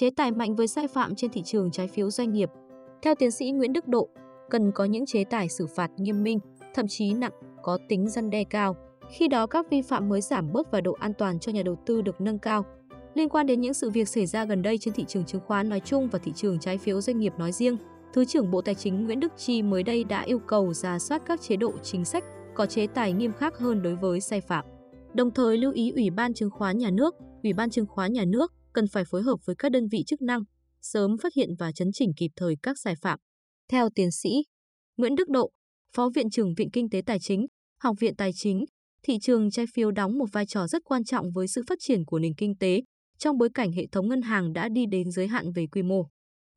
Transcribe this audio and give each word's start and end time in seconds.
chế 0.00 0.10
tài 0.10 0.30
mạnh 0.30 0.54
với 0.54 0.66
sai 0.66 0.88
phạm 0.88 1.14
trên 1.14 1.30
thị 1.30 1.42
trường 1.42 1.70
trái 1.70 1.88
phiếu 1.88 2.10
doanh 2.10 2.32
nghiệp. 2.32 2.50
Theo 3.02 3.14
tiến 3.14 3.30
sĩ 3.30 3.50
Nguyễn 3.50 3.72
Đức 3.72 3.88
Độ, 3.88 4.08
cần 4.50 4.72
có 4.72 4.84
những 4.84 5.06
chế 5.06 5.24
tài 5.24 5.48
xử 5.48 5.66
phạt 5.66 5.90
nghiêm 5.96 6.22
minh, 6.22 6.38
thậm 6.74 6.86
chí 6.88 7.14
nặng, 7.14 7.32
có 7.62 7.78
tính 7.88 8.08
răn 8.08 8.30
đe 8.30 8.44
cao. 8.44 8.76
Khi 9.10 9.28
đó 9.28 9.46
các 9.46 9.70
vi 9.70 9.82
phạm 9.82 10.08
mới 10.08 10.20
giảm 10.20 10.52
bớt 10.52 10.70
và 10.70 10.80
độ 10.80 10.92
an 10.92 11.12
toàn 11.18 11.38
cho 11.38 11.52
nhà 11.52 11.62
đầu 11.62 11.76
tư 11.86 12.02
được 12.02 12.20
nâng 12.20 12.38
cao. 12.38 12.64
Liên 13.14 13.28
quan 13.28 13.46
đến 13.46 13.60
những 13.60 13.74
sự 13.74 13.90
việc 13.90 14.08
xảy 14.08 14.26
ra 14.26 14.44
gần 14.44 14.62
đây 14.62 14.78
trên 14.78 14.94
thị 14.94 15.04
trường 15.08 15.24
chứng 15.24 15.40
khoán 15.46 15.68
nói 15.68 15.80
chung 15.84 16.08
và 16.08 16.18
thị 16.18 16.32
trường 16.36 16.58
trái 16.58 16.78
phiếu 16.78 17.00
doanh 17.00 17.18
nghiệp 17.18 17.32
nói 17.38 17.52
riêng, 17.52 17.76
Thứ 18.12 18.24
trưởng 18.24 18.50
Bộ 18.50 18.60
Tài 18.60 18.74
chính 18.74 19.04
Nguyễn 19.04 19.20
Đức 19.20 19.32
Chi 19.36 19.62
mới 19.62 19.82
đây 19.82 20.04
đã 20.04 20.22
yêu 20.22 20.38
cầu 20.38 20.74
ra 20.74 20.98
soát 20.98 21.22
các 21.26 21.40
chế 21.40 21.56
độ 21.56 21.72
chính 21.82 22.04
sách 22.04 22.24
có 22.54 22.66
chế 22.66 22.86
tài 22.86 23.12
nghiêm 23.12 23.32
khắc 23.32 23.58
hơn 23.58 23.82
đối 23.82 23.96
với 23.96 24.20
sai 24.20 24.40
phạm. 24.40 24.64
Đồng 25.14 25.30
thời 25.30 25.56
lưu 25.58 25.72
ý 25.72 25.90
Ủy 25.90 26.10
ban 26.10 26.34
Chứng 26.34 26.50
khoán 26.50 26.78
Nhà 26.78 26.90
nước, 26.90 27.14
Ủy 27.42 27.52
ban 27.52 27.70
Chứng 27.70 27.86
khoán 27.86 28.12
Nhà 28.12 28.24
nước 28.24 28.52
cần 28.78 28.86
phải 28.86 29.04
phối 29.04 29.22
hợp 29.22 29.36
với 29.44 29.56
các 29.58 29.72
đơn 29.72 29.88
vị 29.88 30.04
chức 30.06 30.22
năng, 30.22 30.42
sớm 30.80 31.16
phát 31.22 31.34
hiện 31.36 31.48
và 31.58 31.72
chấn 31.72 31.88
chỉnh 31.92 32.12
kịp 32.16 32.30
thời 32.36 32.56
các 32.62 32.78
sai 32.78 32.94
phạm. 33.02 33.18
Theo 33.70 33.88
tiến 33.94 34.10
sĩ 34.10 34.30
Nguyễn 34.96 35.14
Đức 35.14 35.28
Độ, 35.28 35.50
Phó 35.94 36.10
Viện 36.14 36.30
trưởng 36.30 36.54
Viện 36.54 36.70
Kinh 36.72 36.90
tế 36.90 37.02
Tài 37.06 37.18
chính, 37.20 37.46
Học 37.80 37.96
viện 38.00 38.16
Tài 38.16 38.30
chính, 38.34 38.64
thị 39.02 39.18
trường 39.22 39.50
trái 39.50 39.66
phiếu 39.74 39.90
đóng 39.90 40.18
một 40.18 40.26
vai 40.32 40.46
trò 40.46 40.66
rất 40.66 40.82
quan 40.84 41.04
trọng 41.04 41.30
với 41.34 41.48
sự 41.48 41.62
phát 41.68 41.78
triển 41.80 42.04
của 42.04 42.18
nền 42.18 42.34
kinh 42.34 42.56
tế 42.56 42.80
trong 43.18 43.38
bối 43.38 43.48
cảnh 43.54 43.72
hệ 43.72 43.86
thống 43.92 44.08
ngân 44.08 44.22
hàng 44.22 44.52
đã 44.52 44.68
đi 44.68 44.86
đến 44.86 45.10
giới 45.10 45.26
hạn 45.26 45.52
về 45.52 45.66
quy 45.72 45.82
mô. 45.82 46.06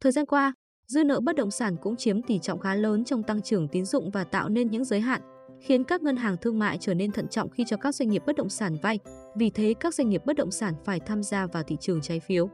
Thời 0.01 0.11
gian 0.11 0.25
qua, 0.25 0.53
dư 0.87 1.03
nợ 1.03 1.19
bất 1.19 1.35
động 1.35 1.51
sản 1.51 1.75
cũng 1.81 1.95
chiếm 1.95 2.21
tỷ 2.21 2.39
trọng 2.39 2.59
khá 2.59 2.75
lớn 2.75 3.03
trong 3.03 3.23
tăng 3.23 3.41
trưởng 3.41 3.67
tín 3.67 3.85
dụng 3.85 4.11
và 4.11 4.23
tạo 4.23 4.49
nên 4.49 4.71
những 4.71 4.85
giới 4.85 4.99
hạn, 4.99 5.21
khiến 5.61 5.83
các 5.83 6.01
ngân 6.01 6.15
hàng 6.15 6.37
thương 6.41 6.59
mại 6.59 6.77
trở 6.77 6.93
nên 6.93 7.11
thận 7.11 7.27
trọng 7.27 7.49
khi 7.49 7.63
cho 7.67 7.77
các 7.77 7.95
doanh 7.95 8.09
nghiệp 8.09 8.23
bất 8.25 8.35
động 8.35 8.49
sản 8.49 8.77
vay. 8.81 8.99
Vì 9.35 9.49
thế, 9.49 9.73
các 9.79 9.93
doanh 9.93 10.09
nghiệp 10.09 10.21
bất 10.25 10.35
động 10.35 10.51
sản 10.51 10.73
phải 10.85 10.99
tham 10.99 11.23
gia 11.23 11.47
vào 11.47 11.63
thị 11.63 11.77
trường 11.79 12.01
trái 12.01 12.19
phiếu. 12.19 12.49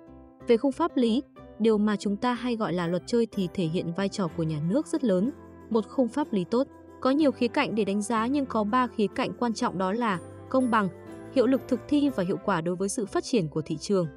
Về 0.48 0.58
khung 0.58 0.72
pháp 0.72 0.98
lý, 0.98 1.24
điều 1.60 1.78
mà 1.78 1.96
chúng 1.96 2.18
ta 2.18 2.34
hay 2.34 2.56
gọi 2.56 2.74
là 2.74 2.88
luật 2.88 3.04
chơi 3.06 3.28
thì 3.32 3.48
thể 3.54 3.66
hiện 3.66 3.94
vai 3.98 4.10
trò 4.10 4.28
của 4.28 4.44
nhà 4.44 4.60
nước 4.70 4.88
rất 4.88 5.04
lớn. 5.04 5.32
Một 5.70 5.88
khung 5.88 6.08
pháp 6.08 6.34
lý 6.34 6.44
tốt 6.52 6.68
có 7.02 7.12
nhiều 7.12 7.32
khía 7.32 7.48
cạnh 7.48 7.76
để 7.76 7.86
đánh 7.86 8.02
giá 8.02 8.28
nhưng 8.28 8.46
có 8.46 8.64
3 8.64 8.88
khía 8.88 9.08
cạnh 9.16 9.32
quan 9.40 9.54
trọng 9.54 9.78
đó 9.78 9.94
là 9.94 10.20
công 10.50 10.72
bằng, 10.72 10.90
hiệu 11.36 11.48
lực 11.48 11.62
thực 11.68 11.80
thi 11.88 12.10
và 12.16 12.24
hiệu 12.24 12.38
quả 12.46 12.62
đối 12.62 12.76
với 12.76 12.90
sự 12.90 13.06
phát 13.06 13.24
triển 13.24 13.48
của 13.48 13.62
thị 13.62 13.78
trường. 13.78 14.08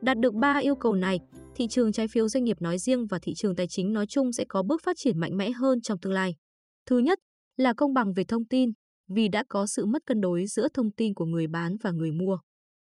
Đạt 0.00 0.18
được 0.18 0.34
3 0.34 0.58
yêu 0.58 0.74
cầu 0.74 0.94
này, 0.94 1.20
thị 1.54 1.68
trường 1.68 1.92
trái 1.92 2.08
phiếu 2.08 2.28
doanh 2.28 2.44
nghiệp 2.44 2.62
nói 2.62 2.78
riêng 2.78 3.06
và 3.06 3.18
thị 3.22 3.34
trường 3.34 3.56
tài 3.56 3.66
chính 3.66 3.92
nói 3.92 4.06
chung 4.06 4.32
sẽ 4.32 4.44
có 4.48 4.62
bước 4.62 4.82
phát 4.84 4.96
triển 4.96 5.20
mạnh 5.20 5.36
mẽ 5.36 5.50
hơn 5.50 5.80
trong 5.80 5.98
tương 5.98 6.12
lai. 6.12 6.34
Thứ 6.86 6.98
nhất 6.98 7.18
là 7.56 7.72
công 7.72 7.94
bằng 7.94 8.12
về 8.12 8.24
thông 8.24 8.44
tin, 8.44 8.70
vì 9.08 9.28
đã 9.28 9.44
có 9.48 9.66
sự 9.66 9.86
mất 9.86 10.06
cân 10.06 10.20
đối 10.20 10.46
giữa 10.46 10.68
thông 10.74 10.90
tin 10.90 11.14
của 11.14 11.24
người 11.24 11.46
bán 11.46 11.76
và 11.82 11.90
người 11.90 12.12
mua. 12.12 12.38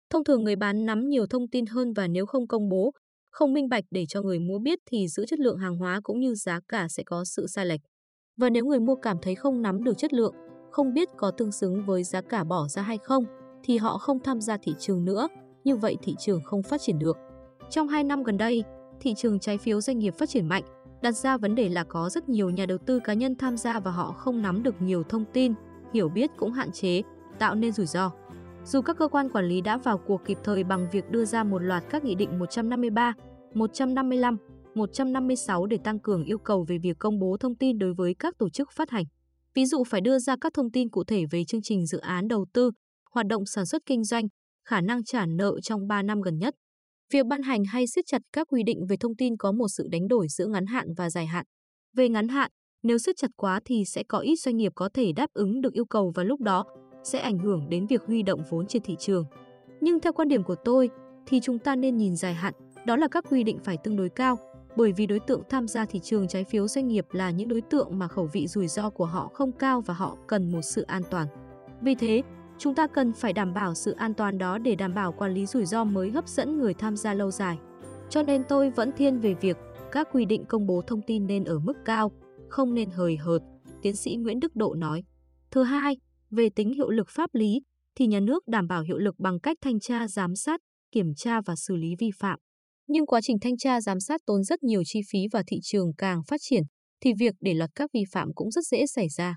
Thông 0.09 0.23
thường 0.23 0.43
người 0.43 0.55
bán 0.55 0.85
nắm 0.85 1.09
nhiều 1.09 1.25
thông 1.27 1.47
tin 1.47 1.65
hơn 1.65 1.93
và 1.93 2.07
nếu 2.07 2.25
không 2.25 2.47
công 2.47 2.69
bố, 2.69 2.91
không 3.29 3.53
minh 3.53 3.69
bạch 3.69 3.83
để 3.91 4.05
cho 4.09 4.21
người 4.21 4.39
mua 4.39 4.59
biết 4.59 4.79
thì 4.85 5.07
giữa 5.07 5.25
chất 5.25 5.39
lượng 5.39 5.57
hàng 5.57 5.77
hóa 5.77 5.99
cũng 6.03 6.19
như 6.19 6.35
giá 6.35 6.59
cả 6.67 6.87
sẽ 6.89 7.03
có 7.05 7.25
sự 7.25 7.47
sai 7.47 7.65
lệch. 7.65 7.81
Và 8.37 8.49
nếu 8.49 8.65
người 8.65 8.79
mua 8.79 8.95
cảm 8.95 9.17
thấy 9.21 9.35
không 9.35 9.61
nắm 9.61 9.83
được 9.83 9.97
chất 9.97 10.13
lượng, 10.13 10.35
không 10.71 10.93
biết 10.93 11.09
có 11.17 11.31
tương 11.31 11.51
xứng 11.51 11.85
với 11.85 12.03
giá 12.03 12.21
cả 12.21 12.43
bỏ 12.43 12.67
ra 12.67 12.81
hay 12.81 12.97
không, 12.97 13.25
thì 13.63 13.77
họ 13.77 13.97
không 13.97 14.19
tham 14.19 14.41
gia 14.41 14.57
thị 14.57 14.73
trường 14.79 15.05
nữa, 15.05 15.27
như 15.63 15.75
vậy 15.75 15.97
thị 16.01 16.15
trường 16.19 16.41
không 16.43 16.63
phát 16.63 16.81
triển 16.81 16.99
được. 16.99 17.17
Trong 17.69 17.87
2 17.87 18.03
năm 18.03 18.23
gần 18.23 18.37
đây, 18.37 18.63
thị 18.99 19.13
trường 19.17 19.39
trái 19.39 19.57
phiếu 19.57 19.81
doanh 19.81 19.99
nghiệp 19.99 20.13
phát 20.17 20.29
triển 20.29 20.47
mạnh, 20.47 20.63
đặt 21.03 21.11
ra 21.11 21.37
vấn 21.37 21.55
đề 21.55 21.69
là 21.69 21.83
có 21.83 22.09
rất 22.09 22.29
nhiều 22.29 22.49
nhà 22.49 22.65
đầu 22.65 22.77
tư 22.77 22.99
cá 23.03 23.13
nhân 23.13 23.35
tham 23.35 23.57
gia 23.57 23.79
và 23.79 23.91
họ 23.91 24.11
không 24.11 24.41
nắm 24.41 24.63
được 24.63 24.81
nhiều 24.81 25.03
thông 25.03 25.25
tin, 25.33 25.53
hiểu 25.93 26.09
biết 26.09 26.29
cũng 26.37 26.51
hạn 26.51 26.71
chế, 26.71 27.01
tạo 27.39 27.55
nên 27.55 27.71
rủi 27.71 27.85
ro. 27.85 28.11
Dù 28.65 28.81
các 28.81 28.97
cơ 28.97 29.07
quan 29.07 29.29
quản 29.29 29.45
lý 29.45 29.61
đã 29.61 29.77
vào 29.77 29.97
cuộc 29.97 30.21
kịp 30.25 30.37
thời 30.43 30.63
bằng 30.63 30.87
việc 30.91 31.11
đưa 31.11 31.25
ra 31.25 31.43
một 31.43 31.59
loạt 31.59 31.83
các 31.89 32.03
nghị 32.03 32.15
định 32.15 32.39
153, 32.39 33.13
155, 33.53 34.37
156 34.75 35.65
để 35.65 35.77
tăng 35.83 35.99
cường 35.99 36.23
yêu 36.23 36.37
cầu 36.37 36.65
về 36.67 36.77
việc 36.77 36.99
công 36.99 37.19
bố 37.19 37.37
thông 37.39 37.55
tin 37.55 37.79
đối 37.79 37.93
với 37.93 38.15
các 38.19 38.37
tổ 38.37 38.49
chức 38.49 38.71
phát 38.71 38.89
hành. 38.89 39.05
Ví 39.53 39.65
dụ 39.65 39.83
phải 39.83 40.01
đưa 40.01 40.19
ra 40.19 40.35
các 40.41 40.53
thông 40.53 40.71
tin 40.71 40.89
cụ 40.89 41.03
thể 41.03 41.23
về 41.31 41.43
chương 41.47 41.61
trình 41.63 41.85
dự 41.85 41.97
án 41.97 42.27
đầu 42.27 42.45
tư, 42.53 42.71
hoạt 43.11 43.27
động 43.27 43.45
sản 43.45 43.65
xuất 43.65 43.81
kinh 43.85 44.03
doanh, 44.03 44.27
khả 44.65 44.81
năng 44.81 45.03
trả 45.03 45.25
nợ 45.25 45.59
trong 45.61 45.87
3 45.87 46.01
năm 46.01 46.21
gần 46.21 46.37
nhất. 46.37 46.55
Việc 47.13 47.25
ban 47.25 47.41
hành 47.41 47.63
hay 47.65 47.87
siết 47.87 48.05
chặt 48.07 48.21
các 48.33 48.47
quy 48.47 48.63
định 48.63 48.85
về 48.89 48.97
thông 48.97 49.15
tin 49.15 49.37
có 49.37 49.51
một 49.51 49.67
sự 49.67 49.87
đánh 49.91 50.07
đổi 50.07 50.27
giữa 50.27 50.45
ngắn 50.45 50.65
hạn 50.65 50.93
và 50.97 51.09
dài 51.09 51.25
hạn. 51.25 51.45
Về 51.95 52.09
ngắn 52.09 52.27
hạn, 52.27 52.51
nếu 52.83 52.97
siết 52.97 53.15
chặt 53.17 53.31
quá 53.37 53.59
thì 53.65 53.83
sẽ 53.85 54.03
có 54.07 54.19
ít 54.19 54.35
doanh 54.35 54.57
nghiệp 54.57 54.71
có 54.75 54.89
thể 54.93 55.11
đáp 55.15 55.27
ứng 55.33 55.61
được 55.61 55.73
yêu 55.73 55.85
cầu 55.85 56.11
và 56.15 56.23
lúc 56.23 56.41
đó 56.41 56.65
sẽ 57.03 57.19
ảnh 57.19 57.39
hưởng 57.39 57.69
đến 57.69 57.87
việc 57.87 58.01
huy 58.07 58.23
động 58.23 58.41
vốn 58.49 58.67
trên 58.67 58.81
thị 58.81 58.95
trường. 58.99 59.25
Nhưng 59.81 59.99
theo 59.99 60.13
quan 60.13 60.27
điểm 60.27 60.43
của 60.43 60.55
tôi 60.55 60.89
thì 61.25 61.39
chúng 61.39 61.59
ta 61.59 61.75
nên 61.75 61.97
nhìn 61.97 62.15
dài 62.15 62.33
hạn, 62.33 62.53
đó 62.85 62.95
là 62.95 63.07
các 63.07 63.25
quy 63.29 63.43
định 63.43 63.59
phải 63.63 63.77
tương 63.77 63.95
đối 63.95 64.09
cao, 64.09 64.37
bởi 64.75 64.91
vì 64.91 65.07
đối 65.07 65.19
tượng 65.19 65.41
tham 65.49 65.67
gia 65.67 65.85
thị 65.85 65.99
trường 65.99 66.27
trái 66.27 66.43
phiếu 66.43 66.67
doanh 66.67 66.87
nghiệp 66.87 67.05
là 67.11 67.31
những 67.31 67.47
đối 67.47 67.61
tượng 67.61 67.99
mà 67.99 68.07
khẩu 68.07 68.29
vị 68.33 68.47
rủi 68.47 68.67
ro 68.67 68.89
của 68.89 69.05
họ 69.05 69.27
không 69.33 69.51
cao 69.51 69.81
và 69.81 69.93
họ 69.93 70.17
cần 70.27 70.51
một 70.51 70.61
sự 70.61 70.81
an 70.81 71.03
toàn. 71.11 71.27
Vì 71.81 71.95
thế, 71.95 72.21
Chúng 72.57 72.75
ta 72.75 72.87
cần 72.87 73.13
phải 73.13 73.33
đảm 73.33 73.53
bảo 73.53 73.73
sự 73.73 73.91
an 73.91 74.13
toàn 74.13 74.37
đó 74.37 74.57
để 74.57 74.75
đảm 74.75 74.93
bảo 74.93 75.11
quản 75.11 75.33
lý 75.33 75.45
rủi 75.45 75.65
ro 75.65 75.83
mới 75.83 76.11
hấp 76.11 76.27
dẫn 76.27 76.57
người 76.57 76.73
tham 76.73 76.97
gia 76.97 77.13
lâu 77.13 77.31
dài. 77.31 77.57
Cho 78.09 78.23
nên 78.23 78.43
tôi 78.49 78.69
vẫn 78.69 78.91
thiên 78.97 79.19
về 79.19 79.33
việc 79.33 79.57
các 79.91 80.07
quy 80.11 80.25
định 80.25 80.45
công 80.45 80.65
bố 80.65 80.81
thông 80.87 81.01
tin 81.01 81.27
nên 81.27 81.43
ở 81.43 81.59
mức 81.59 81.73
cao, 81.85 82.11
không 82.49 82.73
nên 82.73 82.89
hời 82.89 83.17
hợt, 83.17 83.41
tiến 83.81 83.95
sĩ 83.95 84.15
Nguyễn 84.15 84.39
Đức 84.39 84.55
Độ 84.55 84.73
nói. 84.73 85.03
Thứ 85.51 85.63
hai, 85.63 85.97
về 86.29 86.49
tính 86.55 86.73
hiệu 86.73 86.89
lực 86.89 87.09
pháp 87.09 87.29
lý 87.33 87.61
thì 87.95 88.07
nhà 88.07 88.19
nước 88.19 88.47
đảm 88.47 88.67
bảo 88.67 88.81
hiệu 88.81 88.97
lực 88.97 89.15
bằng 89.19 89.39
cách 89.39 89.57
thanh 89.61 89.79
tra, 89.79 90.07
giám 90.07 90.35
sát, 90.35 90.61
kiểm 90.91 91.13
tra 91.17 91.41
và 91.45 91.55
xử 91.55 91.75
lý 91.75 91.95
vi 91.99 92.11
phạm. 92.19 92.39
Nhưng 92.87 93.05
quá 93.05 93.21
trình 93.23 93.37
thanh 93.41 93.57
tra 93.57 93.81
giám 93.81 93.99
sát 93.99 94.21
tốn 94.25 94.43
rất 94.43 94.63
nhiều 94.63 94.81
chi 94.85 94.99
phí 95.11 95.19
và 95.31 95.43
thị 95.47 95.57
trường 95.63 95.93
càng 95.97 96.21
phát 96.27 96.37
triển 96.41 96.63
thì 97.01 97.13
việc 97.19 97.35
để 97.39 97.53
lọt 97.53 97.69
các 97.75 97.89
vi 97.93 98.03
phạm 98.11 98.33
cũng 98.35 98.51
rất 98.51 98.65
dễ 98.65 98.85
xảy 98.85 99.09
ra. 99.09 99.35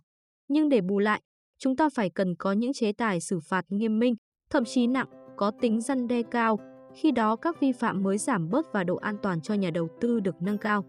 Nhưng 0.48 0.68
để 0.68 0.80
bù 0.80 0.98
lại, 0.98 1.22
chúng 1.58 1.76
ta 1.76 1.88
phải 1.94 2.10
cần 2.10 2.34
có 2.34 2.52
những 2.52 2.72
chế 2.72 2.92
tài 2.92 3.20
xử 3.20 3.40
phạt 3.40 3.64
nghiêm 3.68 3.98
minh, 3.98 4.14
thậm 4.50 4.64
chí 4.64 4.86
nặng, 4.86 5.08
có 5.36 5.52
tính 5.60 5.80
răn 5.80 6.08
đe 6.08 6.22
cao, 6.22 6.58
khi 6.94 7.10
đó 7.10 7.36
các 7.36 7.60
vi 7.60 7.72
phạm 7.72 8.02
mới 8.02 8.18
giảm 8.18 8.48
bớt 8.50 8.72
và 8.72 8.84
độ 8.84 8.96
an 8.96 9.16
toàn 9.22 9.40
cho 9.40 9.54
nhà 9.54 9.70
đầu 9.70 9.88
tư 10.00 10.20
được 10.20 10.34
nâng 10.40 10.58
cao. 10.58 10.84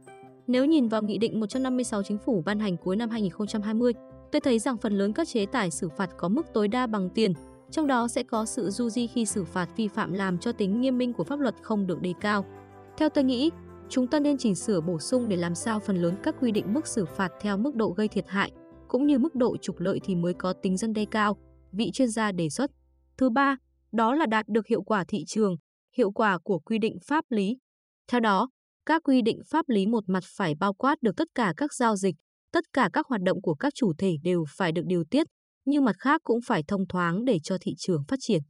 Nếu 0.48 0.66
nhìn 0.66 0.88
vào 0.88 1.02
Nghị 1.02 1.18
định 1.18 1.40
156 1.40 2.04
Chính 2.04 2.18
phủ 2.18 2.44
ban 2.46 2.60
hành 2.60 2.78
cuối 2.78 2.96
năm 2.96 3.10
2020, 3.10 3.94
tôi 4.32 4.40
thấy 4.40 4.60
rằng 4.60 4.78
phần 4.78 4.98
lớn 4.98 5.14
các 5.14 5.28
chế 5.28 5.46
tài 5.46 5.72
xử 5.72 5.90
phạt 5.90 6.10
có 6.18 6.30
mức 6.30 6.46
tối 6.54 6.68
đa 6.68 6.88
bằng 6.88 7.10
tiền, 7.10 7.34
trong 7.72 7.88
đó 7.88 8.08
sẽ 8.08 8.24
có 8.24 8.46
sự 8.46 8.70
du 8.70 8.90
di 8.90 9.08
khi 9.08 9.26
xử 9.26 9.44
phạt 9.44 9.70
vi 9.78 9.88
phạm 9.88 10.14
làm 10.14 10.38
cho 10.38 10.52
tính 10.52 10.82
nghiêm 10.82 10.98
minh 10.98 11.14
của 11.14 11.24
pháp 11.24 11.40
luật 11.40 11.56
không 11.62 11.88
được 11.88 12.02
đề 12.02 12.14
cao. 12.22 12.46
Theo 12.98 13.10
tôi 13.10 13.24
nghĩ, 13.24 13.52
chúng 13.90 14.08
ta 14.08 14.20
nên 14.20 14.38
chỉnh 14.38 14.56
sửa 14.56 14.82
bổ 14.82 15.00
sung 15.00 15.30
để 15.30 15.36
làm 15.36 15.56
sao 15.56 15.80
phần 15.80 16.02
lớn 16.02 16.16
các 16.24 16.36
quy 16.42 16.52
định 16.52 16.74
mức 16.74 16.88
xử 16.88 17.06
phạt 17.06 17.32
theo 17.42 17.58
mức 17.58 17.76
độ 17.76 17.90
gây 17.90 18.08
thiệt 18.08 18.26
hại, 18.28 18.52
cũng 18.88 19.08
như 19.08 19.20
mức 19.20 19.36
độ 19.36 19.58
trục 19.58 19.80
lợi 19.80 20.00
thì 20.04 20.16
mới 20.16 20.34
có 20.34 20.54
tính 20.54 20.78
dân 20.78 20.94
đe 20.94 21.06
cao, 21.12 21.38
vị 21.72 21.92
chuyên 21.94 22.10
gia 22.10 22.32
đề 22.32 22.50
xuất. 22.50 22.72
Thứ 23.18 23.30
ba, 23.30 23.58
đó 23.92 24.16
là 24.16 24.26
đạt 24.26 24.48
được 24.48 24.68
hiệu 24.68 24.82
quả 24.82 25.06
thị 25.08 25.24
trường, 25.28 25.56
hiệu 25.98 26.12
quả 26.12 26.38
của 26.44 26.60
quy 26.60 26.80
định 26.80 26.98
pháp 27.08 27.26
lý. 27.30 27.58
Theo 28.08 28.20
đó, 28.20 28.50
các 28.86 29.04
quy 29.04 29.22
định 29.22 29.40
pháp 29.50 29.70
lý 29.70 29.86
một 29.86 30.04
mặt 30.08 30.24
phải 30.38 30.56
bao 30.56 30.74
quát 30.74 31.02
được 31.02 31.16
tất 31.18 31.28
cả 31.36 31.54
các 31.58 31.74
giao 31.74 31.96
dịch, 31.96 32.16
tất 32.52 32.64
cả 32.74 32.90
các 32.94 33.08
hoạt 33.08 33.22
động 33.22 33.42
của 33.42 33.56
các 33.56 33.74
chủ 33.76 33.94
thể 33.98 34.16
đều 34.24 34.46
phải 34.58 34.72
được 34.72 34.86
điều 34.86 35.04
tiết, 35.12 35.28
nhưng 35.66 35.86
mặt 35.86 35.96
khác 36.00 36.22
cũng 36.24 36.40
phải 36.46 36.64
thông 36.68 36.88
thoáng 36.88 37.26
để 37.26 37.40
cho 37.44 37.58
thị 37.62 37.74
trường 37.78 38.04
phát 38.08 38.18
triển. 38.20 38.42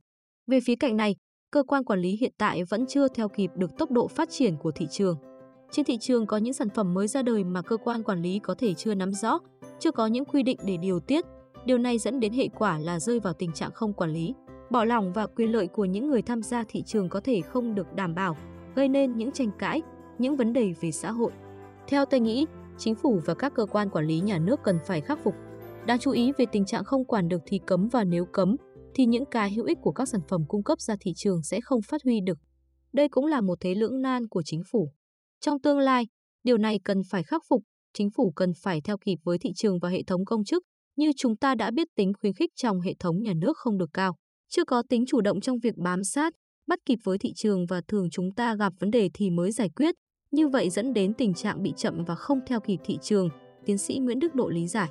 Về 0.47 0.59
phía 0.65 0.75
cạnh 0.75 0.97
này, 0.97 1.15
cơ 1.51 1.63
quan 1.63 1.83
quản 1.83 1.99
lý 1.99 2.17
hiện 2.21 2.31
tại 2.37 2.63
vẫn 2.69 2.85
chưa 2.89 3.07
theo 3.07 3.29
kịp 3.29 3.49
được 3.55 3.71
tốc 3.77 3.91
độ 3.91 4.07
phát 4.07 4.29
triển 4.31 4.57
của 4.57 4.71
thị 4.75 4.85
trường. 4.91 5.36
Trên 5.71 5.85
thị 5.85 5.97
trường 5.97 6.25
có 6.25 6.37
những 6.37 6.53
sản 6.53 6.69
phẩm 6.69 6.93
mới 6.93 7.07
ra 7.07 7.21
đời 7.21 7.43
mà 7.43 7.61
cơ 7.61 7.77
quan 7.77 8.03
quản 8.03 8.21
lý 8.21 8.39
có 8.39 8.55
thể 8.57 8.73
chưa 8.73 8.95
nắm 8.95 9.11
rõ, 9.11 9.39
chưa 9.79 9.91
có 9.91 10.07
những 10.07 10.25
quy 10.25 10.43
định 10.43 10.57
để 10.65 10.77
điều 10.77 10.99
tiết. 10.99 11.25
Điều 11.65 11.77
này 11.77 11.97
dẫn 11.97 12.19
đến 12.19 12.33
hệ 12.33 12.47
quả 12.47 12.77
là 12.77 12.99
rơi 12.99 13.19
vào 13.19 13.33
tình 13.33 13.51
trạng 13.51 13.71
không 13.71 13.93
quản 13.93 14.13
lý, 14.13 14.33
bỏ 14.69 14.85
lỏng 14.85 15.13
và 15.13 15.27
quyền 15.27 15.51
lợi 15.51 15.67
của 15.67 15.85
những 15.85 16.07
người 16.07 16.21
tham 16.21 16.41
gia 16.41 16.63
thị 16.67 16.83
trường 16.85 17.09
có 17.09 17.19
thể 17.19 17.41
không 17.41 17.75
được 17.75 17.93
đảm 17.93 18.15
bảo, 18.15 18.37
gây 18.75 18.89
nên 18.89 19.17
những 19.17 19.31
tranh 19.31 19.51
cãi, 19.59 19.81
những 20.19 20.35
vấn 20.35 20.53
đề 20.53 20.73
về 20.81 20.91
xã 20.91 21.11
hội. 21.11 21.31
Theo 21.87 22.05
tôi 22.05 22.19
nghĩ, 22.19 22.45
chính 22.77 22.95
phủ 22.95 23.19
và 23.25 23.33
các 23.33 23.53
cơ 23.53 23.65
quan 23.65 23.89
quản 23.89 24.05
lý 24.05 24.19
nhà 24.19 24.39
nước 24.39 24.59
cần 24.63 24.79
phải 24.85 25.01
khắc 25.01 25.23
phục. 25.23 25.35
Đáng 25.85 25.99
chú 25.99 26.11
ý 26.11 26.31
về 26.37 26.45
tình 26.51 26.65
trạng 26.65 26.83
không 26.83 27.05
quản 27.05 27.27
được 27.27 27.41
thì 27.45 27.59
cấm 27.65 27.87
và 27.87 28.03
nếu 28.03 28.25
cấm 28.25 28.55
thì 28.95 29.05
những 29.05 29.25
cái 29.25 29.51
hữu 29.51 29.65
ích 29.65 29.77
của 29.81 29.91
các 29.91 30.09
sản 30.09 30.21
phẩm 30.27 30.41
cung 30.47 30.63
cấp 30.63 30.81
ra 30.81 30.95
thị 30.99 31.13
trường 31.15 31.43
sẽ 31.43 31.61
không 31.61 31.81
phát 31.81 32.03
huy 32.03 32.21
được. 32.21 32.37
Đây 32.93 33.09
cũng 33.09 33.25
là 33.25 33.41
một 33.41 33.57
thế 33.61 33.75
lưỡng 33.75 34.01
nan 34.01 34.27
của 34.27 34.41
chính 34.45 34.61
phủ. 34.71 34.91
Trong 35.41 35.61
tương 35.61 35.79
lai, 35.79 36.07
điều 36.43 36.57
này 36.57 36.79
cần 36.83 37.01
phải 37.09 37.23
khắc 37.23 37.41
phục, 37.49 37.63
chính 37.93 38.09
phủ 38.17 38.31
cần 38.35 38.51
phải 38.63 38.81
theo 38.81 38.97
kịp 38.97 39.17
với 39.23 39.37
thị 39.37 39.49
trường 39.55 39.79
và 39.79 39.89
hệ 39.89 40.03
thống 40.07 40.25
công 40.25 40.43
chức, 40.43 40.63
như 40.95 41.11
chúng 41.17 41.37
ta 41.37 41.55
đã 41.55 41.71
biết 41.71 41.87
tính 41.95 42.11
khuyến 42.21 42.33
khích 42.33 42.51
trong 42.55 42.81
hệ 42.81 42.93
thống 42.99 43.21
nhà 43.21 43.33
nước 43.33 43.57
không 43.57 43.77
được 43.77 43.89
cao, 43.93 44.15
chưa 44.49 44.65
có 44.65 44.83
tính 44.89 45.05
chủ 45.07 45.21
động 45.21 45.41
trong 45.41 45.59
việc 45.63 45.75
bám 45.77 46.03
sát, 46.03 46.33
bắt 46.67 46.79
kịp 46.85 46.99
với 47.03 47.17
thị 47.17 47.33
trường 47.35 47.65
và 47.65 47.81
thường 47.87 48.09
chúng 48.11 48.31
ta 48.35 48.55
gặp 48.55 48.73
vấn 48.79 48.91
đề 48.91 49.09
thì 49.13 49.29
mới 49.29 49.51
giải 49.51 49.69
quyết, 49.75 49.95
như 50.31 50.47
vậy 50.47 50.69
dẫn 50.69 50.93
đến 50.93 51.13
tình 51.13 51.33
trạng 51.33 51.63
bị 51.63 51.73
chậm 51.77 52.05
và 52.05 52.15
không 52.15 52.39
theo 52.47 52.59
kịp 52.59 52.77
thị 52.85 52.97
trường, 53.01 53.29
tiến 53.65 53.77
sĩ 53.77 53.97
Nguyễn 53.97 54.19
Đức 54.19 54.35
Độ 54.35 54.49
lý 54.49 54.67
giải. 54.67 54.89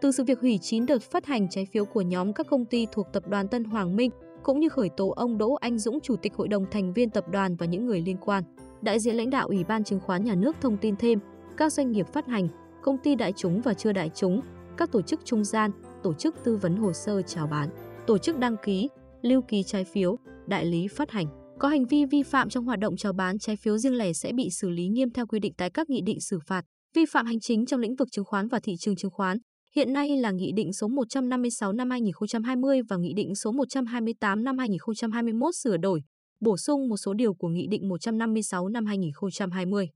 Từ 0.00 0.12
sự 0.12 0.24
việc 0.24 0.40
hủy 0.40 0.58
9 0.62 0.86
đợt 0.86 1.02
phát 1.02 1.26
hành 1.26 1.48
trái 1.50 1.66
phiếu 1.72 1.84
của 1.84 2.02
nhóm 2.02 2.32
các 2.32 2.46
công 2.50 2.64
ty 2.64 2.86
thuộc 2.92 3.06
tập 3.12 3.22
đoàn 3.28 3.48
Tân 3.48 3.64
Hoàng 3.64 3.96
Minh, 3.96 4.10
cũng 4.42 4.60
như 4.60 4.68
khởi 4.68 4.88
tố 4.96 5.08
ông 5.08 5.38
Đỗ 5.38 5.54
Anh 5.54 5.78
Dũng, 5.78 6.00
chủ 6.00 6.16
tịch 6.16 6.34
hội 6.34 6.48
đồng 6.48 6.64
thành 6.70 6.92
viên 6.92 7.10
tập 7.10 7.24
đoàn 7.30 7.56
và 7.56 7.66
những 7.66 7.86
người 7.86 8.00
liên 8.00 8.16
quan 8.20 8.44
đại 8.82 9.00
diện 9.00 9.16
lãnh 9.16 9.30
đạo 9.30 9.46
Ủy 9.46 9.64
ban 9.64 9.84
Chứng 9.84 10.00
khoán 10.00 10.24
Nhà 10.24 10.34
nước 10.34 10.56
thông 10.60 10.76
tin 10.76 10.96
thêm, 10.96 11.18
các 11.56 11.72
doanh 11.72 11.92
nghiệp 11.92 12.06
phát 12.12 12.26
hành, 12.26 12.48
công 12.82 12.98
ty 12.98 13.14
đại 13.14 13.32
chúng 13.36 13.60
và 13.60 13.74
chưa 13.74 13.92
đại 13.92 14.10
chúng, 14.14 14.40
các 14.76 14.92
tổ 14.92 15.02
chức 15.02 15.20
trung 15.24 15.44
gian, 15.44 15.70
tổ 16.02 16.14
chức 16.14 16.34
tư 16.44 16.56
vấn 16.56 16.76
hồ 16.76 16.92
sơ 16.92 17.22
chào 17.22 17.46
bán, 17.46 17.68
tổ 18.06 18.18
chức 18.18 18.38
đăng 18.38 18.56
ký, 18.64 18.88
lưu 19.22 19.42
ký 19.42 19.62
trái 19.62 19.84
phiếu, 19.84 20.16
đại 20.46 20.64
lý 20.64 20.88
phát 20.88 21.10
hành 21.10 21.26
có 21.58 21.68
hành 21.68 21.84
vi 21.86 22.04
vi 22.04 22.22
phạm 22.22 22.48
trong 22.48 22.64
hoạt 22.64 22.78
động 22.78 22.96
chào 22.96 23.12
bán 23.12 23.38
trái 23.38 23.56
phiếu 23.56 23.78
riêng 23.78 23.98
lẻ 23.98 24.12
sẽ 24.12 24.32
bị 24.32 24.48
xử 24.50 24.70
lý 24.70 24.88
nghiêm 24.88 25.10
theo 25.10 25.26
quy 25.26 25.40
định 25.40 25.52
tại 25.56 25.70
các 25.70 25.90
nghị 25.90 26.00
định 26.00 26.20
xử 26.20 26.38
phạt 26.46 26.64
vi 26.94 27.04
phạm 27.12 27.26
hành 27.26 27.40
chính 27.40 27.66
trong 27.66 27.80
lĩnh 27.80 27.96
vực 27.96 28.08
chứng 28.12 28.24
khoán 28.24 28.48
và 28.48 28.60
thị 28.62 28.76
trường 28.78 28.96
chứng 28.96 29.10
khoán. 29.10 29.38
Hiện 29.76 29.92
nay 29.92 30.16
là 30.16 30.30
Nghị 30.30 30.52
định 30.52 30.72
số 30.72 30.88
156 30.88 31.72
năm 31.72 31.90
2020 31.90 32.80
và 32.88 32.96
Nghị 32.96 33.14
định 33.14 33.34
số 33.34 33.52
128 33.52 34.44
năm 34.44 34.58
2021 34.58 35.54
sửa 35.56 35.76
đổi, 35.76 36.00
bổ 36.40 36.56
sung 36.56 36.88
một 36.88 36.96
số 36.96 37.14
điều 37.14 37.34
của 37.34 37.48
Nghị 37.48 37.66
định 37.66 37.88
156 37.88 38.68
năm 38.68 38.86
2020. 38.86 39.88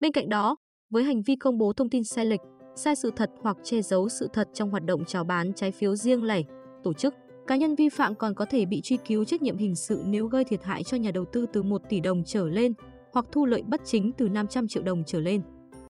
Bên 0.00 0.12
cạnh 0.12 0.28
đó, 0.28 0.56
với 0.90 1.04
hành 1.04 1.22
vi 1.22 1.36
công 1.36 1.58
bố 1.58 1.72
thông 1.72 1.90
tin 1.90 2.04
sai 2.04 2.26
lệch, 2.26 2.40
sai 2.76 2.96
sự 2.96 3.10
thật 3.16 3.30
hoặc 3.40 3.56
che 3.64 3.82
giấu 3.82 4.08
sự 4.08 4.28
thật 4.32 4.48
trong 4.54 4.70
hoạt 4.70 4.84
động 4.84 5.04
chào 5.04 5.24
bán 5.24 5.52
trái 5.54 5.72
phiếu 5.72 5.96
riêng 5.96 6.24
lẻ, 6.24 6.42
tổ 6.82 6.92
chức, 6.92 7.14
cá 7.46 7.56
nhân 7.56 7.74
vi 7.74 7.88
phạm 7.88 8.14
còn 8.14 8.34
có 8.34 8.44
thể 8.44 8.64
bị 8.64 8.80
truy 8.80 8.96
cứu 8.96 9.24
trách 9.24 9.42
nhiệm 9.42 9.56
hình 9.56 9.74
sự 9.74 10.02
nếu 10.06 10.26
gây 10.26 10.44
thiệt 10.44 10.64
hại 10.64 10.82
cho 10.82 10.96
nhà 10.96 11.10
đầu 11.10 11.24
tư 11.24 11.46
từ 11.52 11.62
1 11.62 11.82
tỷ 11.88 12.00
đồng 12.00 12.22
trở 12.26 12.48
lên 12.48 12.72
hoặc 13.12 13.26
thu 13.32 13.46
lợi 13.46 13.62
bất 13.62 13.80
chính 13.84 14.12
từ 14.12 14.28
500 14.28 14.68
triệu 14.68 14.82
đồng 14.82 15.02
trở 15.06 15.20
lên. 15.20 15.42